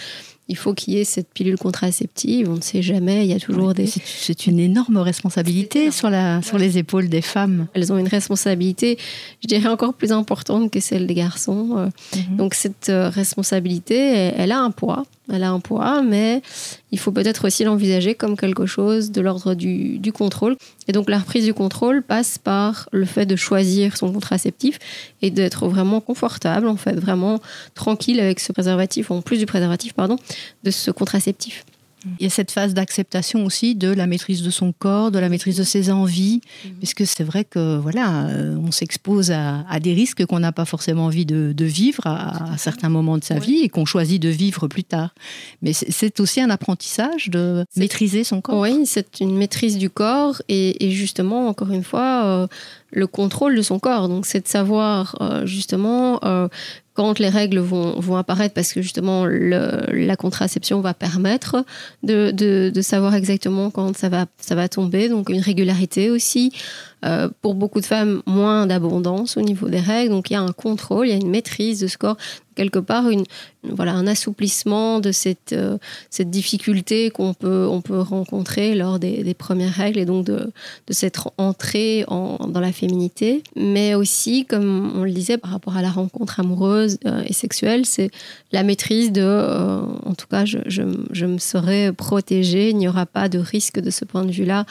[0.49, 2.49] il faut qu'il y ait cette pilule contraceptive.
[2.49, 3.25] On ne sait jamais.
[3.25, 3.87] Il y a toujours des.
[3.87, 7.67] C'est une énorme responsabilité sur, la, sur les épaules des femmes.
[7.75, 8.97] Elles ont une responsabilité,
[9.43, 11.77] je dirais, encore plus importante que celle des garçons.
[11.77, 12.37] Euh, mhm.
[12.37, 13.97] Donc, cette euh, responsabilité,
[14.37, 16.43] elle a un poids elle a un poids, mais
[16.97, 20.57] il faut peut-être aussi l'envisager comme quelque chose de l'ordre du, contrôle.
[20.89, 24.79] Et donc la reprise du contrôle passe par le fait de choisir son contraceptif
[25.21, 27.39] et d'être vraiment confortable, en fait, vraiment
[27.75, 30.17] tranquille avec ce préservatif, en plus du préservatif, pardon,
[30.65, 31.67] de ce contraceptif.
[32.19, 35.29] Il y a cette phase d'acceptation aussi de la maîtrise de son corps, de la
[35.29, 36.73] maîtrise de ses envies, mhm.
[36.79, 41.07] puisque c'est vrai que voilà, euh, on s'expose à, des risques qu'on n'a pas forcément
[41.07, 44.85] envie de, vivre à, certains moments de sa vie et qu'on choisit de vivre plus
[44.85, 45.14] tard.
[45.62, 48.61] Mais c'est aussi un apprentissage de maîtriser son corps.
[48.61, 52.47] Oui, c'est une maîtrise du corps et, justement, encore une fois, euh,
[52.92, 54.09] le contrôle de son corps.
[54.09, 56.21] Donc, c'est de savoir euh, justement
[56.97, 61.65] quand les règles vont, apparaître, parce que justement la contraception va permettre
[62.03, 66.53] de, savoir exactement quand ça va tomber, donc une régularité aussi.
[67.05, 70.41] Euh, pour beaucoup de femmes, moins d'abondance au niveau des règles, donc il y a
[70.41, 72.17] un contrôle, il y a une maîtrise de ce corps
[72.57, 73.25] quelque part une,
[73.63, 75.79] voilà, un assouplissement de cette, euh,
[76.11, 80.51] cette difficulté qu'on peut, on peut rencontrer lors des, premières règles et donc de,
[80.87, 83.43] de cette entrée en, dans la féminité.
[83.55, 87.85] Mais aussi, comme on le disait, par rapport à la rencontre amoureuse euh, et sexuelle,
[87.85, 88.11] c'est
[88.51, 93.05] la maîtrise de, en tout cas, je, je, je, me serai protégée, il n'y aura
[93.05, 94.65] pas de risque de ce point de vue-là.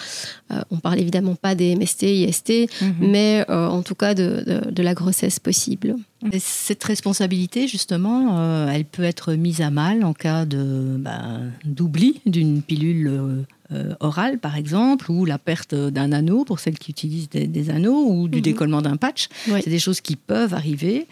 [0.72, 2.52] on parle évidemment pas des MST, IST,
[2.82, 2.96] mhm.
[3.00, 5.96] mais en tout cas de, de, de la grossesse possible
[6.40, 12.22] cette responsabilité, justement, euh, elle peut être mise à mal en cas de bah, d'oubli
[12.26, 17.30] d'une pilule euh, orale, par exemple, ou la perte d'un anneau pour celles qui utilisent
[17.30, 18.44] des, anneaux, ou du mhm.
[18.44, 19.28] décollement d'un patch.
[19.46, 21.08] C'est des choses qui peuvent arriver.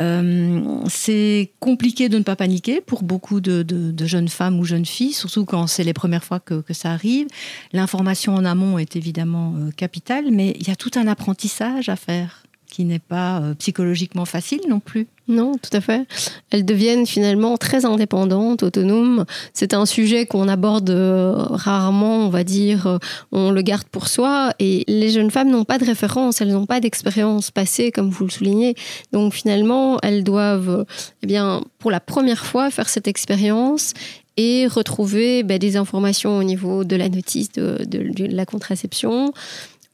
[0.00, 5.12] Euh, c'est compliqué de ne pas paniquer pour beaucoup de, jeunes femmes ou jeunes filles,
[5.12, 7.26] surtout quand c'est les premières fois que, que ça arrive.
[7.74, 12.41] L'information en amont est évidemment capitale, mais il y a tout un apprentissage à faire.
[12.72, 15.06] Qui n'est pas euh, psychologiquement facile non plus.
[15.28, 16.06] Non, tout à fait.
[16.50, 19.26] Elles deviennent finalement très indépendantes, autonomes.
[19.52, 22.98] C'est un sujet qu'on aborde euh, rarement, on va dire, euh,
[23.30, 24.54] on le garde pour soi.
[24.58, 28.24] Et les jeunes femmes n'ont pas de référence, elles n'ont pas d'expérience passée, comme vous
[28.24, 28.74] le soulignez.
[29.12, 30.86] Donc finalement, elles doivent,
[31.22, 33.92] eh bien, pour la première fois, faire cette expérience
[34.38, 39.34] et retrouver ben, des informations au niveau de la notice de, de la contraception,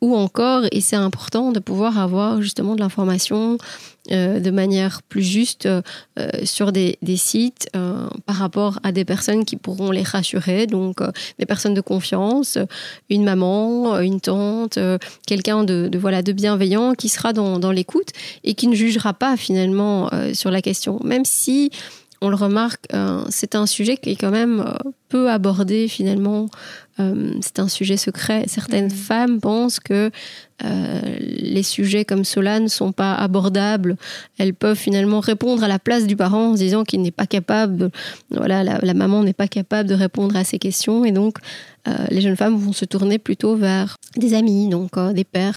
[0.00, 3.58] ou encore, et c'est important, de pouvoir avoir justement de l'information
[4.10, 5.82] euh, de manière plus juste euh,
[6.44, 11.00] sur des, des sites euh, par rapport à des personnes qui pourront les rassurer, donc
[11.38, 12.56] des personnes de confiance,
[13.10, 14.78] une maman, une tante,
[15.26, 18.08] quelqu'un de, de, voilà de bienveillant qui sera dans, dans l'écoute
[18.44, 21.70] et qui ne jugera pas finalement sur la question, même si
[22.20, 22.86] on le remarque,
[23.28, 24.74] c'est un sujet qui est quand même
[25.08, 26.48] peu abordé finalement
[27.00, 28.44] euh, c'est un sujet secret.
[28.46, 28.90] Certaines mhm.
[28.90, 30.10] femmes pensent que
[30.64, 33.96] euh, les sujets comme cela ne sont pas abordables.
[34.38, 37.90] Elles peuvent finalement répondre à la place du parent en disant qu'il n'est pas capable,
[38.30, 41.04] voilà, la, maman n'est pas capable de répondre à ces questions.
[41.04, 41.38] Et donc,
[41.86, 45.54] euh, les jeunes femmes vont se tourner plutôt vers des amis, donc des pères.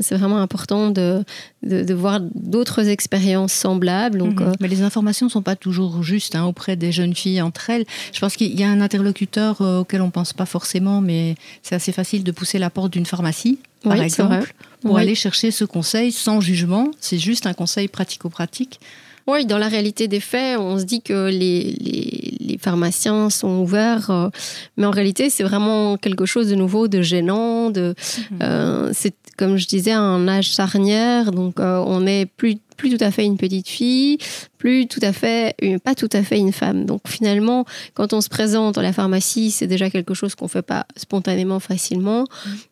[0.00, 1.24] c'est vraiment important de,
[1.64, 4.18] de, voir d'autres expériences semblables.
[4.18, 4.52] Donc, mhm.
[4.60, 7.84] Mais les informations ne sont pas toujours justes hein, auprès des jeunes filles entre elles.
[8.12, 11.74] Je pense qu'il y a un interlocuteur auquel on ne pense pas forcément, mais c'est
[11.74, 16.12] assez facile de pousser la porte d'une pharmacie, par exemple, pour aller chercher ce conseil
[16.12, 16.90] sans jugement.
[17.00, 18.78] C'est juste un conseil pratico-pratique.
[19.28, 21.76] Oui, dans la réalité des faits, on se dit que les,
[22.40, 24.28] les, pharmaciens sont ouverts, euh,
[24.76, 27.70] mais en réalité, c'est vraiment quelque chose de nouveau, de gênant.
[27.70, 27.94] De,
[28.30, 28.38] mhm.
[28.42, 33.04] euh, c'est, comme je disais, un âge charnière, donc euh, on n'est plus plus tout
[33.04, 34.18] à fait une petite fille,
[34.58, 36.84] plus tout à fait, pas tout à fait une femme.
[36.84, 37.64] Donc finalement,
[37.94, 41.60] quand on se présente dans la pharmacie, c'est déjà quelque chose qu'on fait pas spontanément
[41.60, 42.24] facilement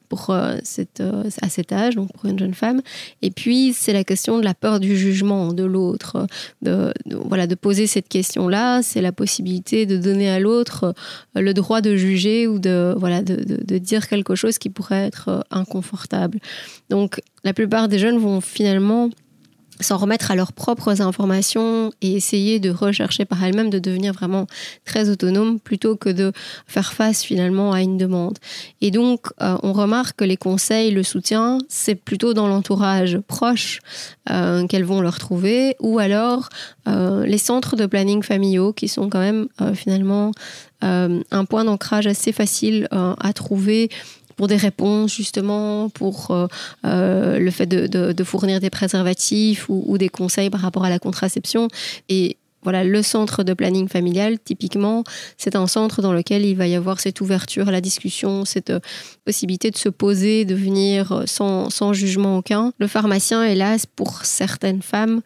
[0.08, 0.56] pour euh,
[0.98, 2.82] euh, à cet âge, donc pour une jeune femme.
[3.22, 6.26] Et puis c'est la question de la peur du jugement de l'autre,
[6.60, 8.82] de, voilà, de poser cette question-là.
[8.82, 10.92] C'est la possibilité de donner à l'autre
[11.36, 15.46] euh, le droit de juger ou de voilà de dire quelque chose qui pourrait être
[15.52, 16.40] inconfortable.
[16.88, 19.10] Donc la plupart des jeunes vont finalement
[19.80, 24.46] s'en remettre à leurs propres informations et essayer de rechercher par elles-mêmes, de devenir vraiment
[24.84, 26.32] très autonome plutôt que de
[26.66, 28.38] faire face finalement à une demande.
[28.80, 33.80] Et donc, euh, on remarque que les conseils, le soutien, c'est plutôt dans l'entourage proche
[34.30, 36.48] euh, qu'elles vont le retrouver ou alors
[36.88, 40.32] euh, les centres de planning familiaux qui sont quand même finalement
[40.82, 43.90] un point d'ancrage assez facile à trouver
[44.40, 46.46] pour des réponses justement, pour euh,
[46.86, 51.68] euh, le fait de, fournir des préservatifs ou, des conseils par rapport à la contraception.
[52.08, 55.04] Et voilà, le centre de planning familial, typiquement,
[55.36, 58.70] c'est un centre dans lequel il va y avoir cette ouverture à la discussion, cette
[58.70, 58.80] euh,
[59.26, 62.72] possibilité de se poser, de venir sans, sans jugement aucun.
[62.78, 65.20] Le pharmacien, hélas, pour certaines femmes,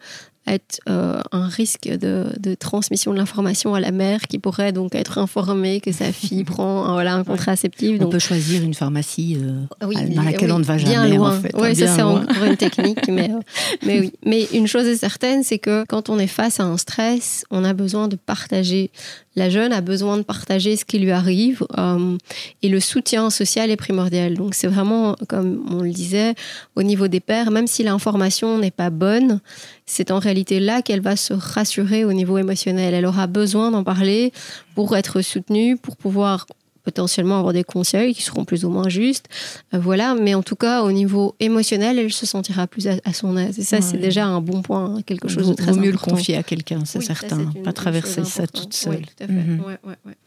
[0.47, 4.93] être euh, un risque de, de, transmission de l'information à la mère qui pourrait donc
[4.93, 7.99] être informée que sa fille prend voilà, un contraceptif.
[8.01, 10.91] On peut choisir une pharmacie euh, dans laquelle on ne va jamais.
[10.91, 11.37] Bien loin.
[11.37, 13.39] En fait, oui, ça c'est encore une technique, mais, euh,
[13.85, 14.13] mais oui.
[14.23, 17.63] Mais une chose est certaine, c'est que quand on est face à un stress, on
[17.63, 18.91] a besoin de partager
[19.35, 22.17] la jeune a besoin de partager ce qui lui arrive euh,
[22.61, 24.35] et le soutien social est primordial.
[24.35, 26.35] Donc c'est vraiment, comme on le disait,
[26.75, 29.41] au niveau des pères, même si l'information n'est pas bonne,
[29.85, 32.93] c'est en réalité là qu'elle va se rassurer au niveau émotionnel.
[32.93, 34.31] Elle aura besoin d'en parler
[34.73, 36.47] pour être soutenue, pour pouvoir
[36.85, 39.25] potentiellement avoir des conseils qui seront plus ou moins justes.
[39.73, 43.35] Euh, voilà, mais en tout cas, au niveau émotionnel, elle se sentira plus à, son
[43.35, 43.59] aise.
[43.59, 46.37] Et ça, c'est déjà un bon point, quelque chose de très vaut mieux le confier
[46.37, 49.05] à quelqu'un, c'est certain, pas traverser ça toute seule.
[49.19, 49.61] Mhm.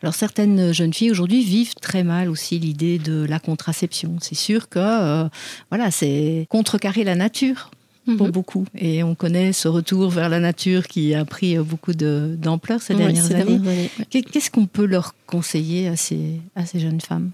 [0.02, 4.16] Alors, certaines jeunes filles aujourd'hui vivent très mal aussi l'idée de la contraception.
[4.20, 5.28] C'est sûr que, euh,
[5.70, 7.70] voilà, c'est contrecarrer la nature
[8.16, 8.32] pour mhm.
[8.32, 8.64] beaucoup.
[8.76, 13.34] Et on connaît ce retour vers la nature qui a pris beaucoup d'ampleur ces dernières
[13.34, 13.90] années.
[14.10, 17.30] Qu'est-ce qu'on peut leur conseiller à ces, à ces jeunes femmes?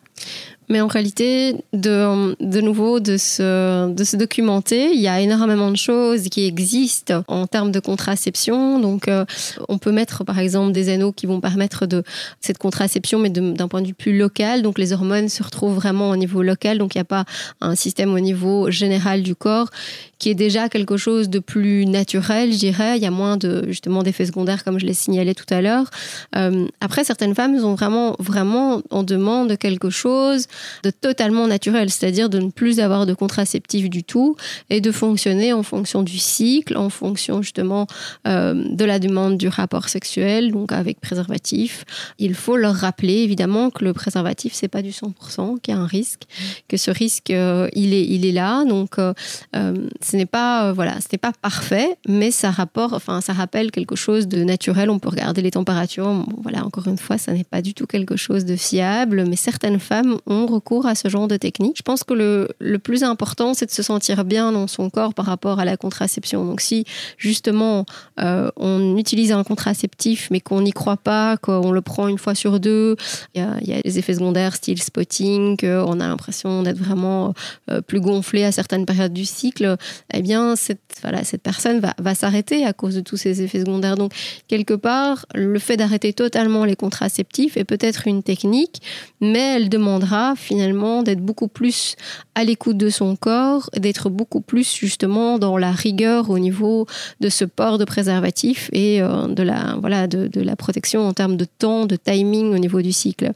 [0.68, 5.70] Mais en réalité, de, de nouveau, de se, de se documenter, il y a énormément
[5.70, 8.78] de choses qui existent en termes de contraception.
[8.80, 9.24] Donc, euh,
[9.68, 12.02] on peut mettre, par exemple, des anneaux qui vont permettre de
[12.40, 14.62] cette contraception, mais d'un point de vue plus local.
[14.62, 16.78] Donc, les hormones se retrouvent vraiment au niveau local.
[16.78, 17.24] Donc, il n'y a pas
[17.60, 19.70] un système au niveau général du corps
[20.18, 22.96] qui est déjà quelque chose de plus naturel, je dirais.
[22.96, 25.90] Il y a moins de, justement, d'effets secondaires, comme je l'ai signalé tout à l'heure.
[26.36, 30.46] Euh, après, certaines femmes ont vraiment, vraiment en demande quelque chose
[30.82, 34.36] de totalement naturel, c'est-à-dire de ne plus avoir de contraceptif du tout
[34.70, 37.86] et de fonctionner en fonction du cycle, en fonction justement
[38.26, 41.84] euh, de la demande du rapport sexuel, donc avec préservatif.
[42.18, 45.80] Il faut leur rappeler évidemment que le préservatif c'est pas du 100%, qu'il y a
[45.80, 46.22] un risque,
[46.68, 49.12] que ce risque euh, il est il est là, donc euh,
[49.52, 54.44] ce n'est pas voilà, pas parfait, mais ça rapport, enfin ça rappelle quelque chose de
[54.44, 54.90] naturel.
[54.90, 56.26] On peut regarder les températures.
[56.42, 59.78] voilà, encore une fois, ça n'est pas du tout quelque chose de fiable, mais certaines
[59.78, 61.76] femmes ont recours à ce genre de technique.
[61.76, 65.14] Je pense que le, le plus important, c'est de se sentir bien dans son corps
[65.14, 66.44] par rapport à la contraception.
[66.44, 66.84] Donc si
[67.18, 67.84] justement
[68.20, 72.34] euh, on utilise un contraceptif mais qu'on n'y croit pas, qu'on le prend une fois
[72.34, 72.96] sur deux,
[73.34, 77.34] il y a, des effets secondaires style spotting, on a l'impression d'être vraiment
[77.70, 79.76] euh, plus gonflé à certaines périodes du cycle,
[80.12, 83.96] eh bien cette, voilà, cette personne va s'arrêter à cause de tous ces effets secondaires.
[83.96, 84.12] Donc
[84.48, 88.80] quelque part, le fait d'arrêter totalement les contraceptifs est peut-être une technique,
[89.20, 91.96] mais elle demandera finalement d'être beaucoup plus
[92.34, 96.86] à l'écoute de son corps, d'être beaucoup plus justement dans la rigueur au niveau
[97.20, 101.12] de ce port de préservatif et euh, de la voilà de, de la protection en
[101.12, 103.32] termes de temps, de timing au niveau du cycle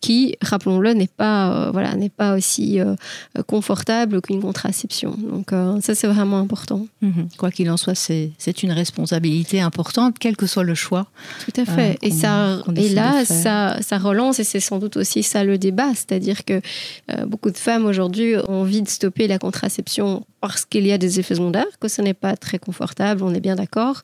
[0.00, 2.94] qui, rappelons-le, n'est pas, euh, voilà, n'est pas aussi euh,
[3.46, 5.14] confortable qu'une contraception.
[5.18, 6.86] Donc euh, ça, c'est vraiment important.
[7.02, 7.28] Mhm.
[7.36, 11.06] Quoi qu'il en soit, c'est, c'est une responsabilité importante, quel que soit le choix.
[11.44, 11.98] Tout à fait.
[12.02, 15.90] et ça, et là, ça, ça relance, et c'est sans doute aussi ça le débat,
[15.94, 16.60] c'est-à-dire que
[17.26, 21.20] beaucoup de femmes aujourd'hui ont envie de stopper la contraception parce qu'il y a des
[21.20, 24.00] effets secondaires, que ce n'est pas très confortable, on est bien d'accord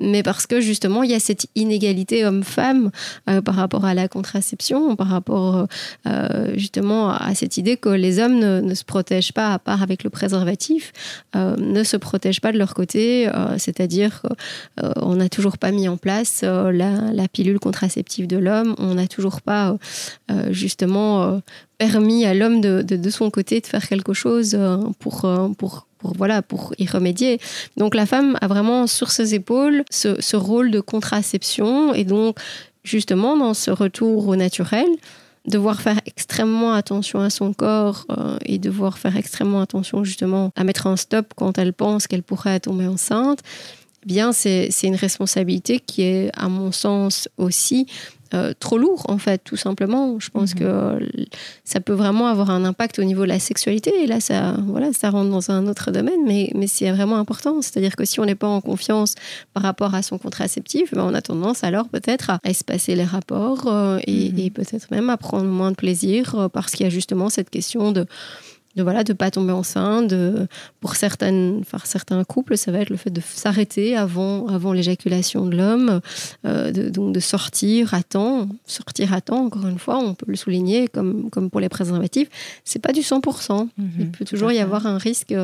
[0.00, 2.90] mais parce que justement, il y a cette inégalité homme-femme
[3.28, 5.66] euh, par rapport à la contraception, par rapport
[6.06, 10.02] euh, justement à cette idée que les hommes ne, se protègent pas, à part avec
[10.02, 10.92] le préservatif,
[11.36, 14.22] euh, ne se protègent pas de leur côté, c'est-à-dire
[14.80, 19.42] qu'on n'a toujours pas mis en place la, pilule contraceptive de l'homme, on n'a toujours
[19.42, 19.76] pas
[20.50, 21.40] justement
[21.78, 24.58] permis à l'homme de, de, de, son côté de faire quelque chose
[24.98, 27.38] pour, pour pour, voilà, pour y remédier.
[27.76, 32.38] Donc la femme a vraiment sur ses épaules ce, rôle de contraception et donc
[32.82, 34.86] justement dans ce retour au naturel,
[35.46, 40.64] devoir faire extrêmement attention à son corps euh, et devoir faire extrêmement attention justement à
[40.64, 43.40] mettre un stop quand elle pense qu'elle pourrait tomber enceinte,
[44.06, 47.86] bien c'est une responsabilité qui est à mon sens aussi
[48.32, 50.20] euh, trop lourd, en fait, tout simplement.
[50.20, 50.60] Je pense mhm.
[50.60, 50.98] que
[51.64, 54.04] ça peut vraiment avoir un impact au niveau de la sexualité.
[54.04, 57.60] Et là, ça, voilà, ça rentre dans un autre domaine, mais, mais c'est vraiment important.
[57.60, 59.16] C'est-à-dire que si on n'est pas en confiance
[59.52, 63.66] par rapport à son contraceptif, ben on a tendance alors peut-être à espacer les rapports
[63.66, 64.38] euh, et, mhm.
[64.38, 67.50] et peut-être même à prendre moins de plaisir euh, parce qu'il y a justement cette
[67.50, 68.06] question de
[68.76, 70.46] de voilà de pas tomber enceinte de,
[70.80, 75.46] pour certaines enfin, certains couples ça va être le fait de s'arrêter avant avant l'éjaculation
[75.46, 76.00] de l'homme
[76.46, 80.36] euh, donc de sortir à temps sortir à temps encore une fois on peut le
[80.36, 82.28] souligner comme comme pour les préservatifs
[82.64, 83.68] c'est pas du 100% mm-hmm.
[83.98, 85.34] il peut toujours y avoir un risque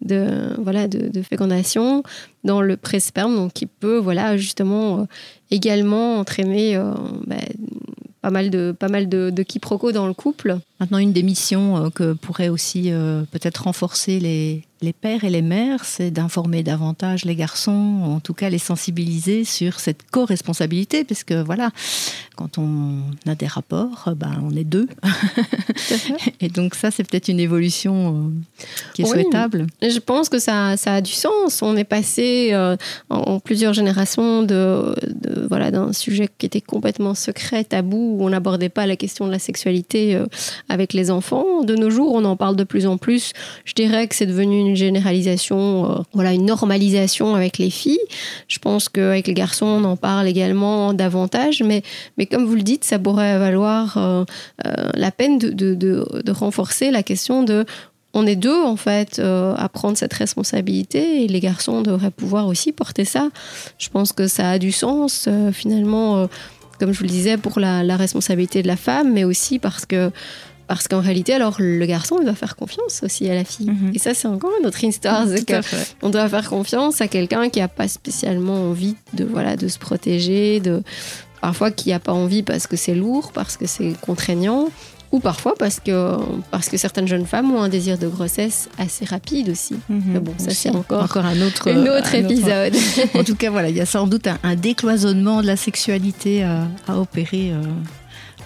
[0.00, 2.04] de voilà de, de fécondation
[2.44, 5.04] dans le pré-sperme donc qui peut voilà justement euh,
[5.50, 6.92] également entraîner euh,
[7.26, 7.36] bah,
[8.20, 10.58] pas mal de pas mal de, de quiproquos dans le couple.
[10.80, 15.30] Maintenant, une des missions euh, que pourrait aussi euh, peut-être renforcer les, les pères et
[15.30, 21.04] les mères, c'est d'informer davantage les garçons, en tout cas les sensibiliser sur cette co-responsabilité,
[21.04, 21.70] parce que voilà,
[22.36, 24.88] quand on a des rapports, ben, on est deux.
[26.40, 28.32] et donc ça, c'est peut-être une évolution
[28.94, 29.66] qui est oui, souhaitable.
[29.82, 31.60] Je pense que ça, ça, a du sens.
[31.60, 32.76] On est passé euh,
[33.10, 38.24] en, en, plusieurs générations de, de voilà d'un sujet qui était complètement secret, tabou, où
[38.24, 40.26] on n'abordait pas la question de la sexualité euh,
[40.70, 41.62] avec les enfants.
[41.62, 43.32] De nos jours, on en parle de plus en plus.
[43.64, 47.98] Je dirais que c'est devenu une généralisation, euh, voilà, une normalisation avec les filles.
[48.46, 51.82] Je pense qu'avec les garçons, on en parle également davantage, mais,
[52.16, 54.24] mais comme vous le dites, ça pourrait valoir euh,
[54.64, 57.64] euh, la peine de, de, renforcer la question de
[58.14, 62.72] on est deux en fait à prendre cette responsabilité et les garçons devraient pouvoir aussi
[62.72, 63.28] porter ça.
[63.78, 66.28] Je pense que ça a du sens finalement,
[66.78, 70.10] comme je vous le disais, pour la, responsabilité de la femme, mais aussi parce que
[70.70, 73.70] parce qu'en réalité, alors, le garçon, il doit faire confiance aussi à la fille.
[73.70, 73.96] Mm -hmm.
[73.96, 75.26] Et ça, c'est encore une autre histoire.
[76.00, 79.80] on doit faire confiance à quelqu'un qui n'a pas spécialement envie de, voilà, de se
[79.80, 80.74] protéger, de,
[81.40, 84.62] parfois qui n'a pas envie parce que c'est lourd, parce que c'est contraignant,
[85.10, 85.96] ou parfois parce que,
[86.52, 89.74] parce que certaines jeunes femmes ont un désir de grossesse assez rapide aussi.
[89.74, 90.12] Mm -hmm.
[90.12, 92.74] Mais bon, ça c'est encore, encore un autre, un autre un épisode.
[92.76, 93.18] Autre...
[93.20, 96.32] en tout cas, voilà, il y a sans doute un, un décloisonnement de la sexualité
[96.52, 96.54] à,
[96.90, 97.46] à opérer.
[97.58, 97.64] Euh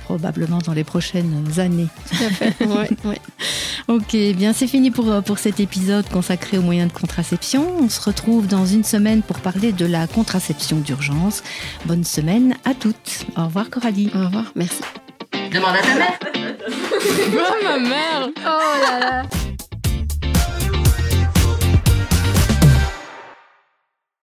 [0.04, 1.88] probablement dans les prochaines années.
[2.60, 3.20] ouais, ouais.
[3.88, 7.66] Ok, bien c'est fini pour, pour cet épisode consacré aux moyens de contraception.
[7.80, 11.42] On se retrouve dans une semaine pour parler de la contraception d'urgence.
[11.86, 13.26] Bonne semaine à toutes.
[13.36, 14.10] Au revoir Coralie.
[14.14, 14.80] Au revoir, merci.
[15.52, 16.18] Demande à ta mère.
[17.64, 19.22] ma mère Oh là là